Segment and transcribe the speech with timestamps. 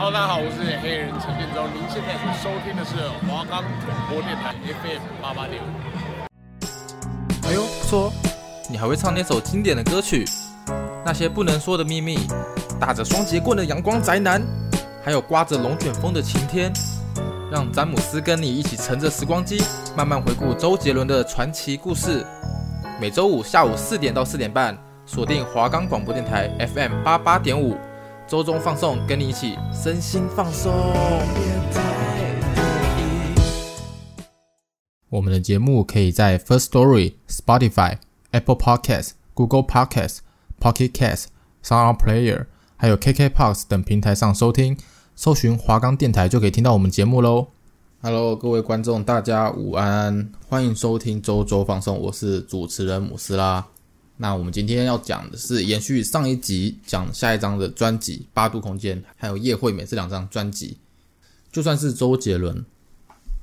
[0.00, 1.66] Hello，大家好，我是黑人陈建州。
[1.74, 2.94] 您现在收听的是
[3.26, 5.66] 华冈广播电台 FM 八八点五。
[7.48, 8.12] 哎呦，不错，
[8.70, 10.24] 你还会唱那首经典的歌曲？
[11.04, 12.16] 那些不能说的秘密，
[12.78, 14.40] 打着双节棍的阳光宅男，
[15.02, 16.72] 还有刮着龙卷风的晴天。
[17.50, 19.60] 让詹姆斯跟你一起乘着时光机，
[19.96, 22.24] 慢慢回顾周杰伦的传奇故事。
[23.00, 27.76] 每周五下午四点到四点半，锁定华冈广播电台 FM 八八点五。
[28.28, 30.70] 周中放送，跟你一起身心放松。
[35.08, 37.96] 我们的节目可以在 First Story、Spotify、
[38.32, 40.18] Apple Podcasts、Google Podcasts、
[40.60, 41.24] Pocket Casts、
[41.64, 42.44] Sound Player，
[42.76, 44.76] 还有 KKBOX 等平台上收听。
[45.16, 47.48] 搜寻华冈电台就可以听到我们节目喽。
[48.02, 53.66] Hello，各位观众，大家午安，欢迎收听周周放送，我是主持人姆斯拉。
[54.20, 60.76] 那我们今天要讲的是延续上一集讲下一张的专辑《八度空间》，还有叶惠美这两张专辑。
[61.52, 62.64] 就算是周杰伦，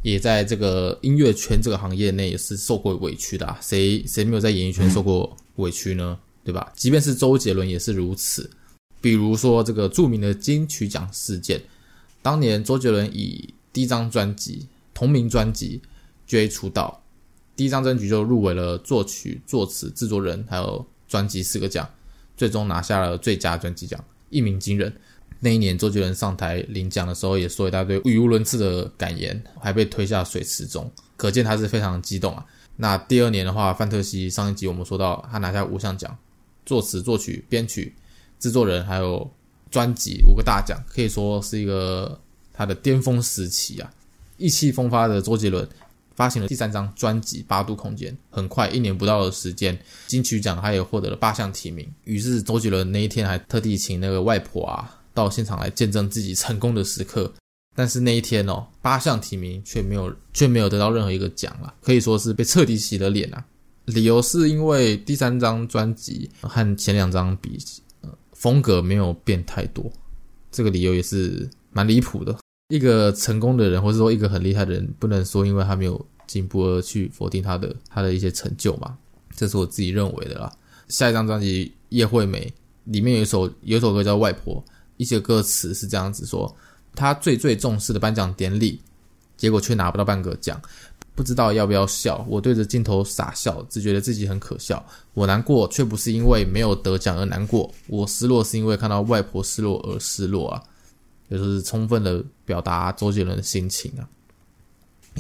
[0.03, 3.57] 也在这个音乐圈这个行业内也是受过委屈的啊。
[3.61, 6.19] 谁谁没有在演艺圈受过委屈呢？
[6.43, 6.71] 对吧？
[6.75, 8.49] 即便是周杰伦也是如此。
[8.99, 11.61] 比如说这个著名的金曲奖事件，
[12.21, 15.81] 当年周杰伦以第一张专辑同名专辑
[16.27, 17.01] J 出道。
[17.55, 21.87] 第一张专辑就入围了作曲、作词、制作人，还有专辑四个奖，
[22.35, 24.93] 最终拿下了最佳专辑奖，一鸣惊人。
[25.39, 32.45] 那一年，周杰伦上台领奖的时候，也说一大堆语无伦次的感言，还被推下水池中，可见他是非常激动啊。
[32.77, 36.17] 那第二年的话，范特西上一集我们说到，他拿下五项奖：
[36.65, 37.93] 作词、作曲、编曲、
[38.39, 39.29] 制作人，还有
[39.69, 42.19] 专辑五个大奖，可以说是一个
[42.51, 43.91] 他的巅峰时期啊，
[44.37, 45.67] 意气风发的周杰伦。
[46.15, 49.77] 发行了第三张专辑《八度空间》，很快一年不到的时间，
[50.07, 51.87] 金曲奖他也获得了八项提名。
[52.05, 57.31] 于是周杰伦那一天还特地请那个外婆啊到现场来见证自己成功的时刻。
[57.77, 63.45] 但是那一天哦，八项提名却没有却没有得到任何一个奖了，可以说是被彻底洗了脸啊。
[63.83, 67.59] 理由是因为第三张专辑和前两张比，
[67.99, 69.91] 呃，风格没有变太多。
[70.51, 72.33] 这个理由也是蛮离谱的。
[72.69, 78.97] 一个成功的人，或者说一个很厉害的人，不能说因为他没有进步而去否定他的他的一些成就嘛？
[79.35, 80.51] 这是我自己认为的啦。
[80.87, 82.51] 下一张专辑《叶惠美》
[82.91, 84.55] 里面有一首有一首歌叫《外婆》，
[84.97, 86.51] 一些歌词是这样子说：
[86.95, 88.81] 他最最重视的颁奖典礼，
[89.37, 90.59] 结果却拿不到半个奖，
[91.13, 92.25] 不知道要不要笑。
[92.27, 94.83] 我对着镜头傻笑，只觉得自己很可笑。
[95.13, 100.63] 我难过，却不是因为没有得奖而难过，我失落是因为看到外婆失落而失落啊。
[101.29, 104.07] 就是充分的表达周杰伦的心情啊，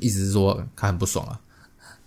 [0.01, 1.39] 意思是说他很不爽啊。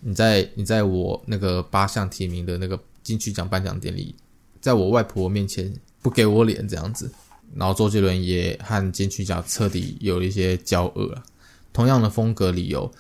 [0.01, 4.15] 你在你在我那个八项提名的那个金曲奖颁奖典礼，
[4.61, 7.11] 在我外婆面前不给我脸这样子，
[7.55, 11.23] 然后周杰伦也和金曲奖彻底有了一些交恶啊。
[11.73, 12.91] 同样的风格理由，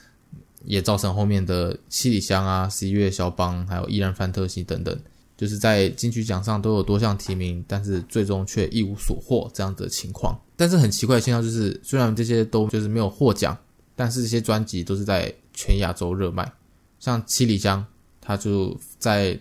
[0.64, 4.98] 也造成后面的七里香啊、十一月肖邦，还有依然范特西等等。
[5.38, 10.36] 就是在金曲奖上都有多项提名，但是最终却一无所获这样的情况。
[10.56, 13.56] 但是很奇怪的现象就是，虽然这些都就是没有获奖，
[13.94, 16.52] 但是这些专辑都是在全亚洲热卖。
[16.98, 17.80] 像《七里香》，
[18.20, 19.38] 它就在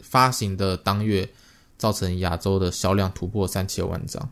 [0.00, 1.28] 发行的当月，
[1.76, 4.28] 造成亚洲的销量突破三千万张，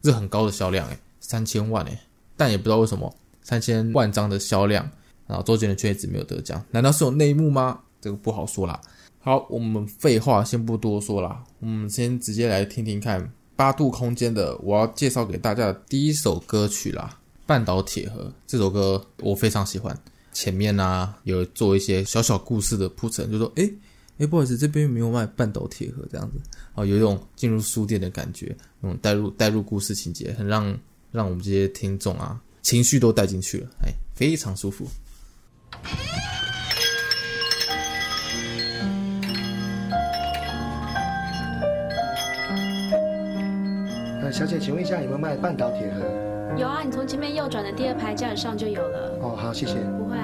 [0.00, 1.98] 这很高的销量诶，三千万诶。
[2.36, 3.12] 但也不知道为什么
[3.42, 4.88] 三千万张的销量，
[5.26, 7.80] 然后周杰伦却一直没有得奖，难道是有内幕吗？
[8.00, 8.80] 这个不好说啦。
[9.20, 19.94] 好，我们废话先不多说啦，我们先直接来听听看八度空间的我要介绍给大家的第一首歌曲啦，《半岛铁盒》这首歌我非常喜欢，
[20.32, 23.70] 前面呢、有做一些小小故事的铺陈，就说诶
[24.18, 26.38] 诶不好意思，这边没有卖半岛铁盒这样子，
[26.74, 30.78] 哦，有一种进入书店的感觉，那种带入带入故事情节，很让
[31.10, 34.86] 让我们这些听众啊情绪都带进去了，哎，非常舒服。
[44.30, 46.00] 小姐，请问一下有没有卖半岛铁盒？
[46.56, 49.18] 有啊，你从前面右转的第二排架子上就有了。
[49.20, 49.74] 哦，好，谢谢。
[49.98, 50.16] 不会。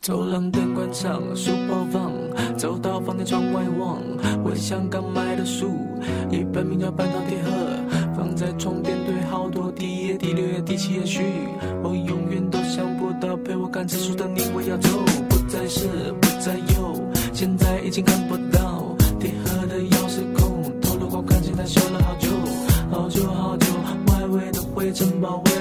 [0.00, 2.12] 走廊灯关上，书包放，
[2.56, 3.98] 走到房间窗外望，
[4.42, 5.70] 我像刚买的书，
[6.30, 7.50] 一本名叫《半岛铁盒》，
[8.16, 11.22] 放在床边堆好多，第一页、第六页、第七页序，
[11.84, 14.88] 我永远都想不到陪我看这书的你，我要走，
[15.28, 15.86] 不再是，
[16.20, 16.94] 不再有，
[17.32, 18.36] 现在已经看不
[24.92, 25.51] 围的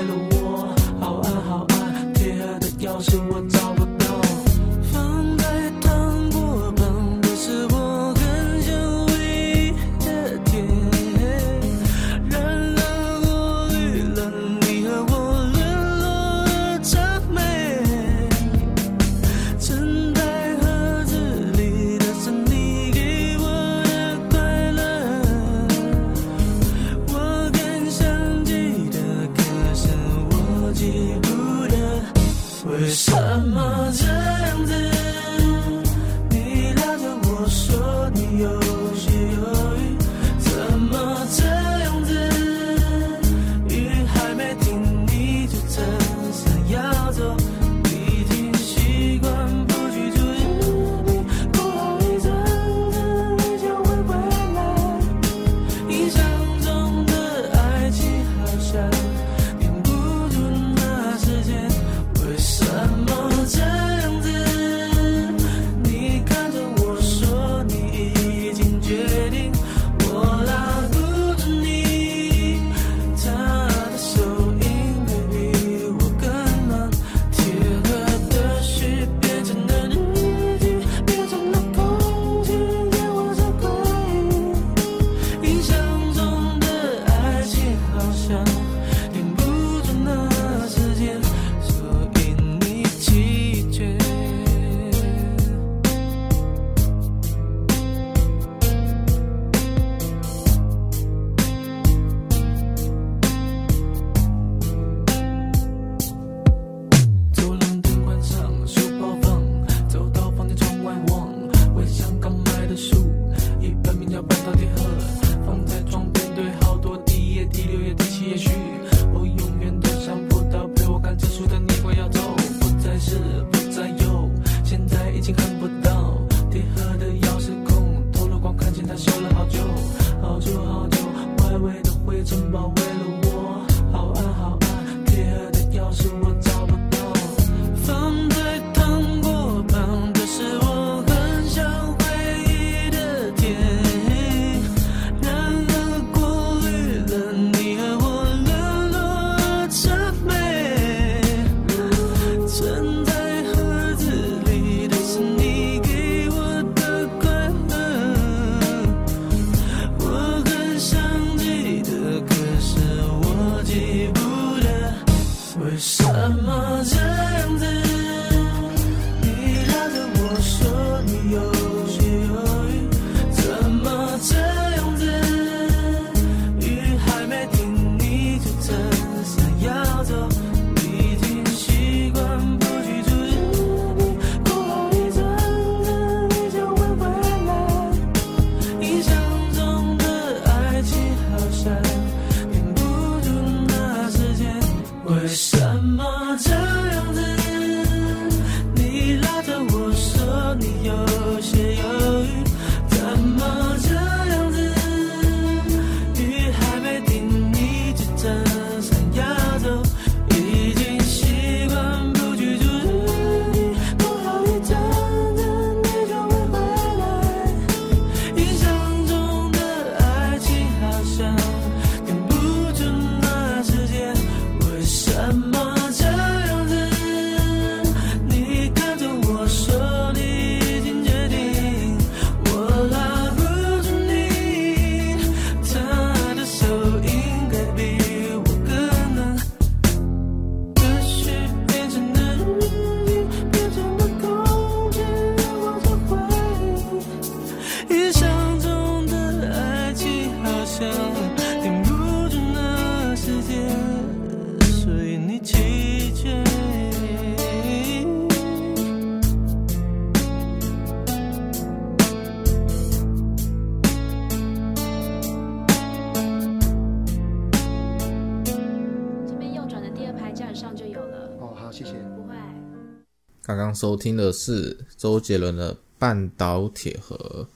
[273.82, 277.16] 收听的是周杰伦的《半岛铁盒》。《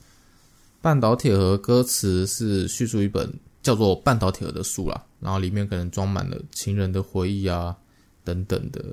[0.82, 7.76] 半岛铁盒》歌词是叙述一本叫做《半岛铁盒》的书啦，然后里面可能装满了情人的回忆啊
[8.24, 8.84] 等等的，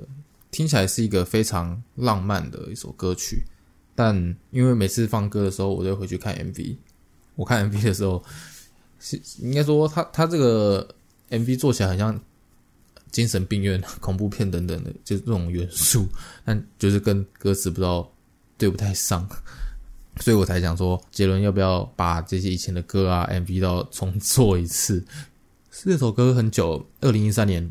[0.52, 3.42] 听起来是一个非常浪漫的一首歌曲。
[3.96, 4.14] 但
[4.52, 6.76] 因为每次放歌的时候，我都会回去看 MV。
[7.34, 8.22] 我看 MV 的时候，
[9.00, 10.88] 是应该说他他这个
[11.30, 12.16] MV 做起来很像
[13.14, 16.08] 精神病院、 恐怖片等等的，就是这种元素，
[16.44, 18.12] 但就是跟歌词不知道
[18.58, 19.24] 对不太上，
[20.18, 25.04] 所以我才想说，杰伦要不要把这些以前的歌啊 MV 都重做一次？
[25.70, 27.70] 这首歌很久，二零一三年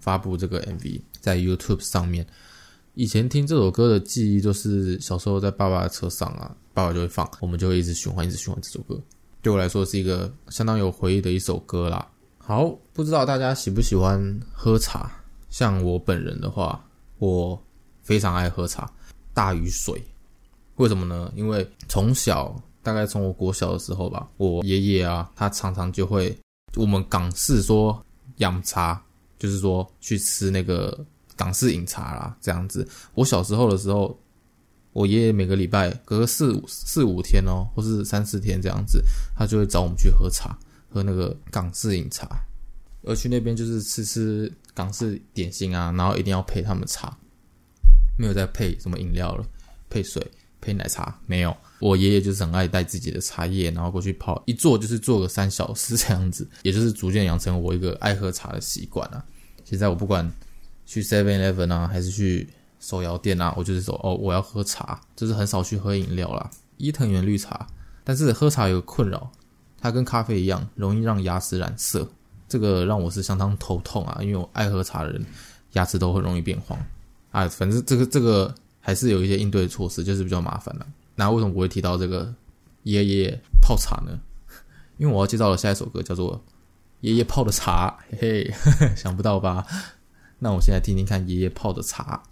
[0.00, 2.26] 发布这个 MV 在 YouTube 上面。
[2.94, 9.00] 以前听这首歌的记忆，就是小时候在爸爸的车上啊，爸爸就会放，我们就会一直循环，一直循环这首歌。
[9.42, 12.06] 对我来说是一个相当有回忆的一首歌啦。
[12.46, 15.10] 好，不知道大家喜不喜欢喝茶？
[15.48, 16.84] 像我本人的话，
[17.18, 17.58] 我
[18.02, 18.86] 非常爱喝茶，
[19.32, 20.04] 大于水。
[20.76, 21.32] 为什么呢？
[21.34, 26.36] 因为从小，大概从我国小的时候吧，我爷爷啊，他常常就会，
[26.76, 27.98] 我们港式说
[28.36, 29.02] 养茶，
[29.38, 31.02] 就是说去吃那个。
[31.36, 32.86] 港式饮茶啦，这样子。
[33.14, 34.16] 我小时候的时候，
[34.92, 39.02] 我爷爷每个礼拜隔四五四五天哦，或是三四天这样子，
[39.36, 40.56] 他就会找我们去喝茶，
[40.94, 42.28] 喝那个港式饮茶。
[43.02, 47.14] 而去那边就是吃吃港式点心啊，然后一定要配他们茶，
[48.16, 49.44] 没有再配什么饮料了，
[49.90, 50.24] 配水、
[50.60, 51.54] 配奶茶没有。
[51.80, 59.22] 我爷爷就是很爱带自己的茶叶，然后过去泡，一坐就是坐个三小时这样子，也就是逐渐养成我一个爱喝茶的习惯啊。
[59.64, 60.32] 现在我不管。
[60.86, 62.46] 去 Seven Eleven 啊，还是去
[62.78, 63.54] 手摇店啊？
[63.56, 66.50] 我就是说，哦，我要喝茶，就是很少去喝饮料啦。
[66.76, 67.66] 伊藤园绿茶，
[68.04, 69.32] 但是喝茶有困扰，
[69.84, 72.08] 它跟咖啡一样，容易让牙齿染色，
[72.48, 74.16] 这个让我是相当头痛啊。
[74.22, 75.22] 因为我爱喝茶的人，
[75.74, 76.78] 牙齿都会容易变黄
[77.30, 77.46] 啊。
[77.50, 80.86] 反正这个这个还是有一些应对措施，就是比较麻烦了。
[81.16, 82.34] 那为什么我会提到这个
[82.84, 84.18] 爷爷泡茶呢？
[84.96, 86.34] 因为我要介绍的下一首歌叫做
[87.02, 88.50] 《爷爷泡的茶》，嘿
[88.80, 89.66] 嘿， 想不到吧？
[90.38, 92.22] 那我现在听听看爷爷泡的茶。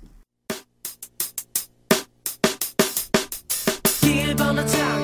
[4.04, 4.98] 爷爷泡的茶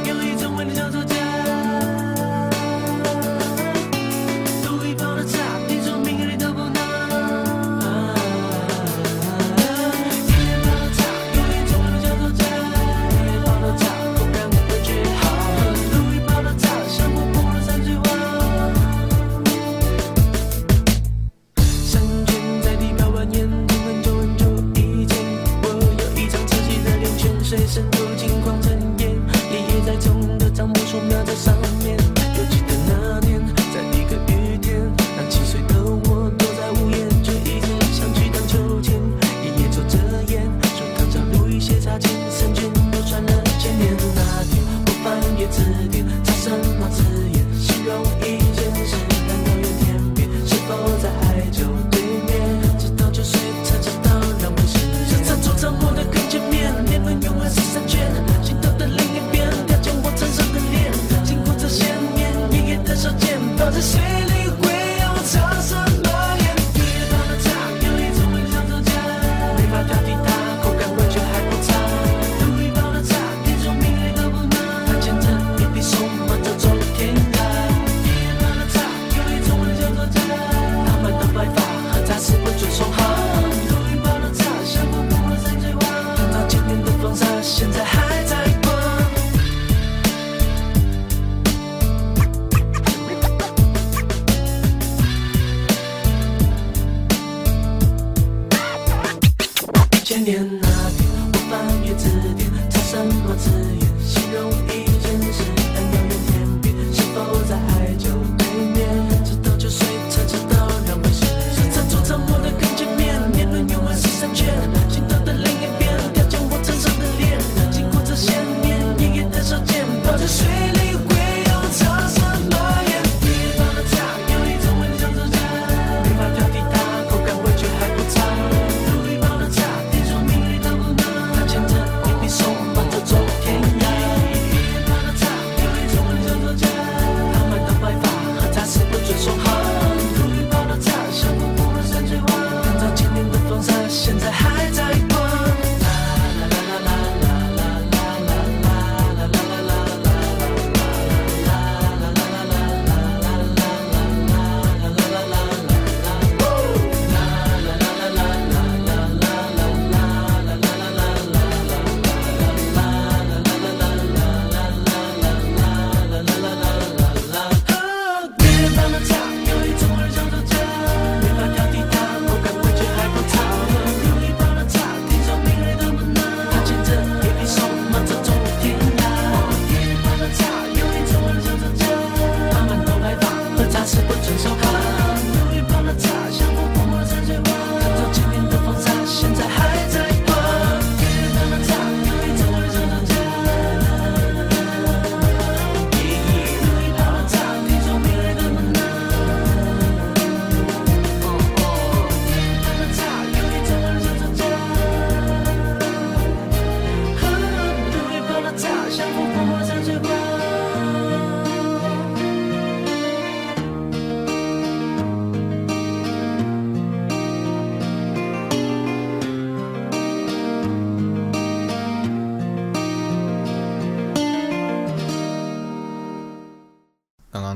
[120.29, 120.88] 水里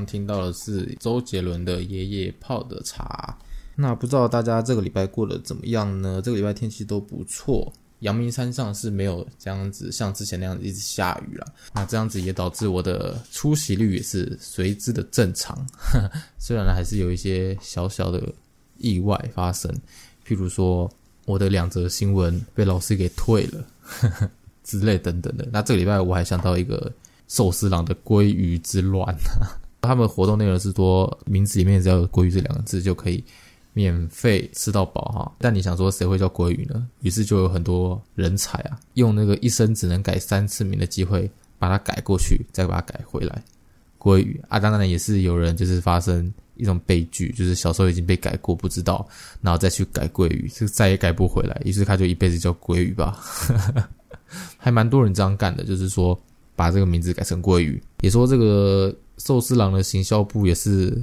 [0.05, 3.37] 听到的是周杰伦的《爷爷泡的茶》，
[3.75, 6.21] 那不知道大家这个礼拜过得怎么样呢？
[6.23, 11.47] 这个礼拜天气都不错，阳明山上是没有这样子像之前那样子一直下雨了。
[11.73, 15.65] 那这样子也导致我的出席率也是随之的正常，
[16.37, 18.21] 虽然还是有一些小小的
[18.77, 19.71] 意外发生，
[20.27, 20.89] 譬如说
[21.25, 23.65] 我的两则新闻被老师给退了
[24.63, 25.47] 之类等等的。
[25.51, 26.91] 那这个礼拜我还想到一个
[27.27, 29.15] 寿司郎的鲑鱼之乱。
[29.87, 33.23] 他们活动内容是说，名字里面只要有“鲑鱼”这两个字就可以
[33.73, 35.31] 免费吃到饱哈。
[35.39, 36.87] 但你想说谁会叫鲑鱼呢？
[37.01, 43.43] 于是就有很多人才啊，用那个一生只能改三次名的机会把它改过去，再把它改回来。
[43.99, 49.05] 鲑鱼啊，当然也是有人就是发生一种悲剧，就是小时候已经被改过不知道，
[49.41, 53.19] 然后再去改鲑鱼，就再也改不回来，于是他就一辈子叫鲑鱼吧。
[54.57, 56.17] 还蛮多人这样干的，就是说
[56.55, 58.95] 把这个名字改成鲑鱼，也说这个。
[59.17, 60.95] 寿司郎的行销部也是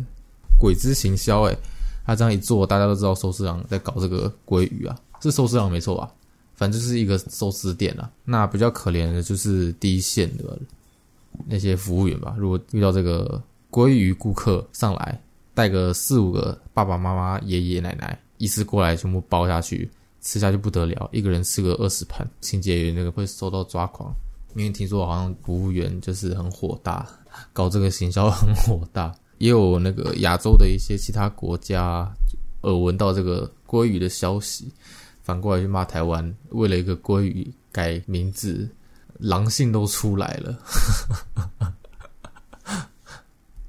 [0.58, 1.56] 鬼之行销诶，
[2.04, 6.12] 他这样一做，大家都知道寿司郎在搞这个鲑鱼啊，是寿司郎没错吧？
[6.56, 8.10] 反正就是一个寿司店啊。
[8.24, 10.58] 那比较可怜的就是第一线的
[11.46, 12.34] 那些服务员吧。
[12.36, 15.20] 如果遇到这个鲑鱼顾客上来，
[15.54, 19.90] 带个四五个爸爸妈妈、爷爷奶奶一次过来，全部包下去，
[20.20, 24.14] 吃下去不得了，一个人吃个二十盘，清洁员那个会受到抓狂。
[24.56, 27.08] 因为听说好像服务员就是很火大。
[27.52, 32.10] 搞这个行销很火大，也有那个亚洲的一些其他国家
[32.62, 34.72] 耳闻到这个鲑鱼的消息，
[35.22, 38.68] 反过来去骂台湾，为了一个鲑鱼改名字，
[39.18, 40.58] 狼性都出来了。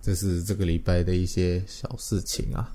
[0.02, 2.72] 这是这个礼拜的一些小事情啊。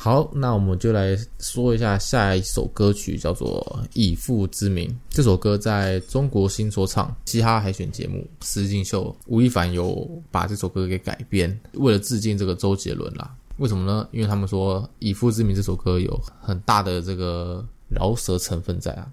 [0.00, 3.60] 好，那我们就来说一下下一首歌曲，叫做
[3.94, 4.88] 《以父之名》。
[5.10, 13.34] 这首歌在中国新说唱嘻哈海选节目《实境秀》，吴亦凡有把这首歌给改编，为了致敬这个周杰伦啦。
[13.56, 14.08] 为什么呢？
[14.12, 19.10] 因为他们说《以父之名》这首歌有很大的这个饶舌成分在啊。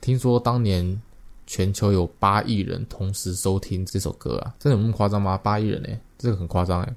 [0.00, 1.02] 听说当年
[1.48, 5.36] 全球有八亿人同时收听这首歌啊，真的有那么夸张吗？
[5.36, 6.94] 八亿人诶、这个很夸张诶、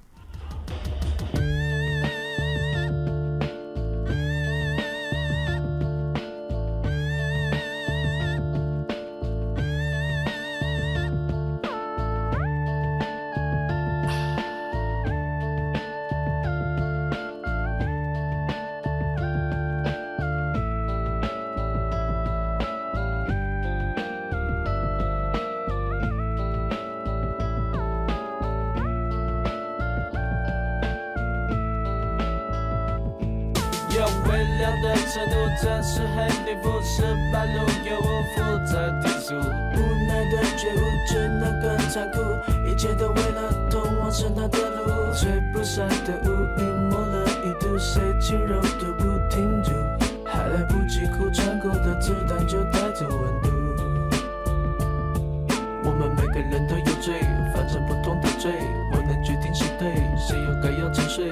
[34.30, 42.20] 微凉的程度，这是很颠覆，十八路有无负责提速，无奈的觉悟，只能更残酷，
[42.68, 49.72] 一切都为了通往神他的路，吹不散的雾，隐没了一度，谁轻柔都不停住，
[50.26, 53.50] 还来不及哭，穿过的子弹就带走温度。
[55.84, 57.14] 我们每个人都有罪，
[57.54, 58.52] 犯着不同的罪，
[58.92, 61.32] 我能决定谁对，谁又该要沉睡，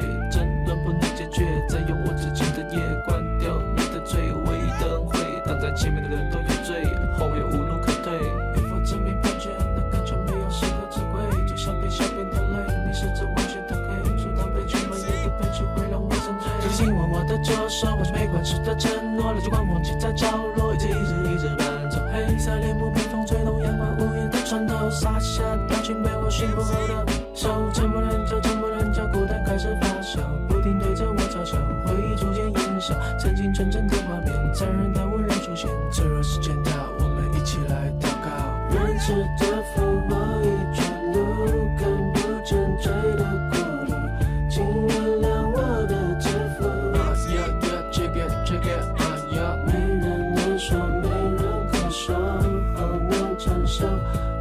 [53.74, 54.33] 手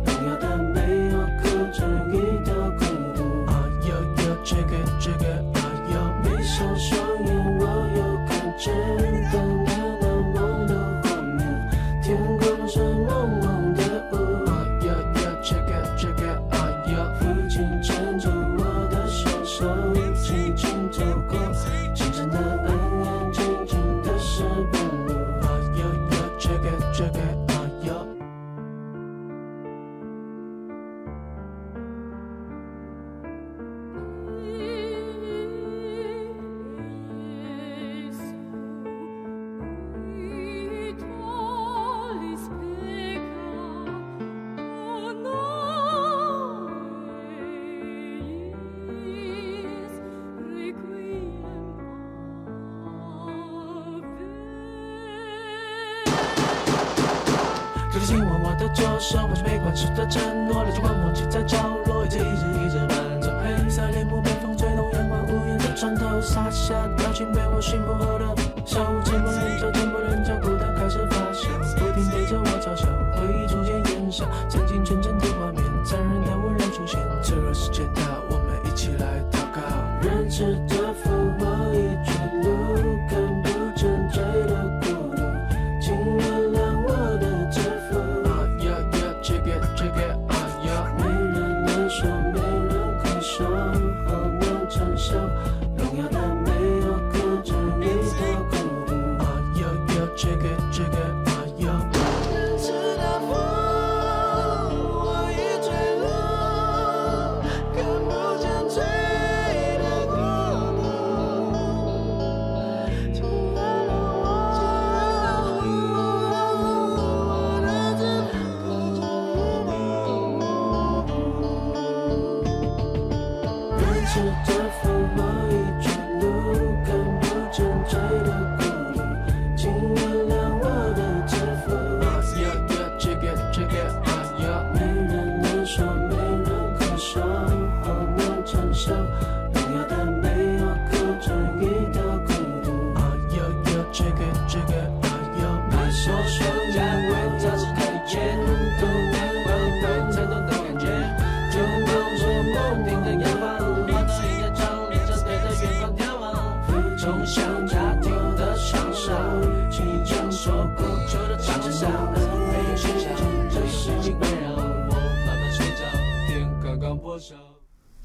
[58.80, 68.24] 握我的左手，好像没关系的承诺，垃圾罐忘记在角落，一直一直一直伴奏，黑色帘幕被风吹动，阳光无言的穿透，洒下表情被我驯服后的
[68.64, 72.86] 手，沉默人潮沉默人潮孤单开始发酵，不停对着我嘲笑，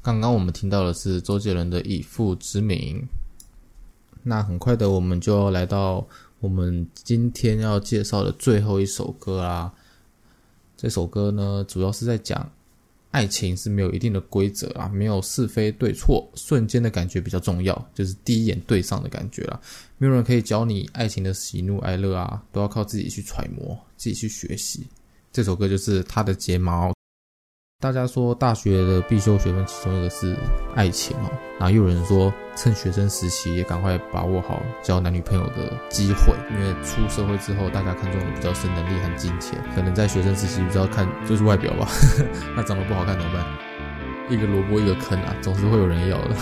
[0.08, 2.98] 刚刚我们听到的是周杰伦的《以父之名》。
[4.22, 6.02] 那很快的，我们就要来到
[6.40, 9.70] 我们今天要介绍的最后一首歌啦。
[10.78, 12.50] 这首歌呢，主要是在讲
[13.10, 19.60] 爱情是没有一定的规则啊，没有是非对错，瞬间的感觉比较重要，就是第一眼对上的感觉啦。
[19.98, 24.86] 没有人可以教你爱情的喜怒哀乐啊，都要靠自己去揣摩，自己去学习。
[25.30, 26.94] 这首歌就是他的睫毛。
[27.80, 30.36] 大家说大学的必修学分其中一个是
[30.74, 41.86] 爱情哦，然后又有人说趁学生时期也赶快把握好交男女朋友的机会，因为出社会之后大家看重的比较是能力和金钱，可能在学生时期比较看就是外表吧，
[42.56, 43.46] 那长得不好看怎么办？
[44.28, 46.34] 一个萝卜一个坑啊，总是会有人要的。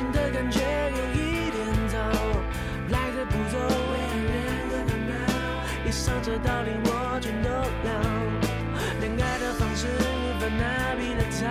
[0.00, 0.60] 情的感觉
[0.96, 1.98] 有一点早，
[2.88, 3.96] 来的步骤越
[4.30, 4.32] 来
[4.70, 5.12] 越慢了，
[5.86, 7.88] 以上这道理我全都了。
[8.98, 11.44] 恋爱的方式无法拿笔来抄，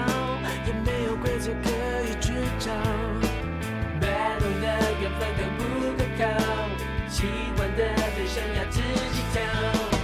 [0.66, 1.70] 也没有规则可
[2.08, 2.74] 以去找。
[4.02, 4.08] 摆
[4.40, 4.66] 弄的
[5.00, 5.62] 缘分可不
[5.96, 6.26] 可靠？
[7.08, 7.86] 喜欢的
[8.16, 9.99] 对象要自己挑。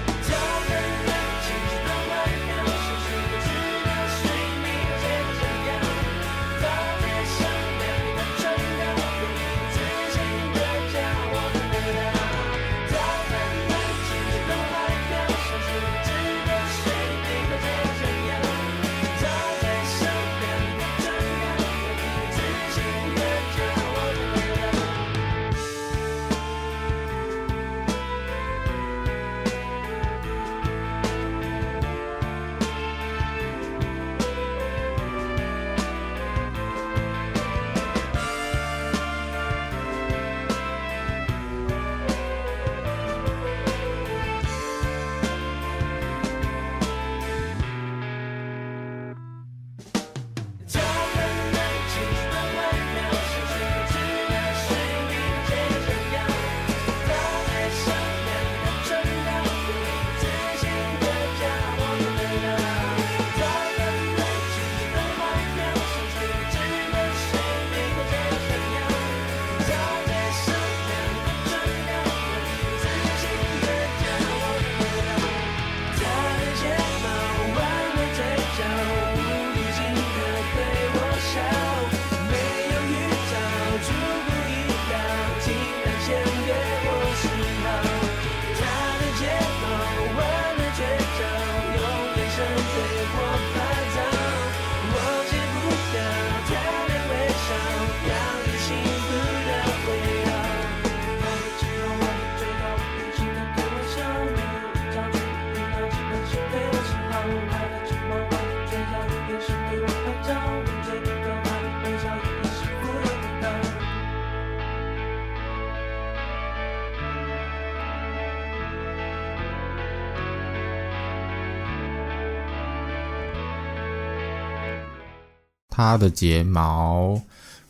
[125.75, 127.21] 他的睫毛，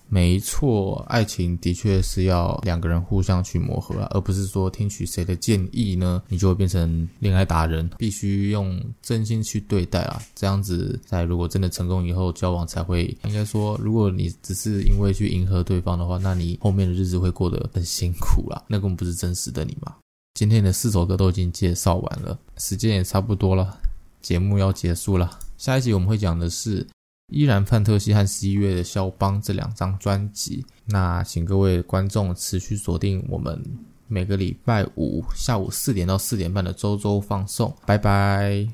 [0.09, 7.89] 没错，爱情的确是要两个人互相去磨合啊，而不是说听取谁的建议呢，你就会变成恋爱达人。
[7.97, 19.95] 必须用真心去对待啊，这样子在如果真的成功以后交往才会，应该说，如果你只是因为去迎合对方的话，那你后面的日子会过得很辛苦啦，那根本不是真实的你嘛。
[20.35, 23.75] 今天的四首歌都已经介绍完了，时间也差不多了，
[24.21, 25.39] 节目要结束了。
[25.57, 26.85] 下一集我们会讲的是。
[27.31, 33.61] 依然范特西和十一月的肖邦这两张专辑，那请各位观众持续锁定我们
[34.07, 38.67] 每个礼拜五下午四点到四点半的周周放送，拜拜。